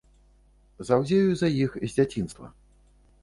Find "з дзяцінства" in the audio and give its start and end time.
1.87-2.45